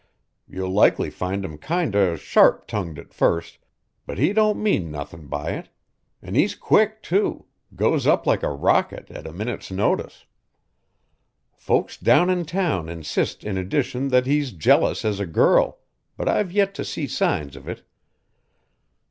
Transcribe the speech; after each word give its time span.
You'll 0.47 0.71
likely 0.73 1.11
find 1.11 1.45
him 1.45 1.59
kinder 1.59 2.17
sharp 2.17 2.65
tongued 2.65 2.97
at 2.97 3.13
first, 3.13 3.59
but 4.07 4.17
he 4.17 4.33
don't 4.33 4.57
mean 4.57 4.89
nothin' 4.89 5.27
by 5.27 5.51
it; 5.51 5.69
and' 6.23 6.35
he's 6.35 6.55
quick, 6.55 7.03
too 7.03 7.45
goes 7.75 8.07
up 8.07 8.25
like 8.25 8.41
a 8.41 8.49
rocket 8.49 9.11
at 9.11 9.27
a 9.27 9.31
minute's 9.31 9.69
notice. 9.69 10.25
Folks 11.55 11.97
down 11.97 12.31
in 12.31 12.45
town 12.45 12.89
insist 12.89 13.43
in 13.43 13.59
addition 13.59 14.07
that 14.07 14.25
he's 14.25 14.53
jealous 14.53 15.05
as 15.05 15.19
a 15.19 15.27
girl, 15.27 15.77
but 16.17 16.27
I've 16.27 16.51
yet 16.51 16.73
to 16.73 16.83
see 16.83 17.05
signs 17.05 17.55
of 17.55 17.67
it. 17.67 17.83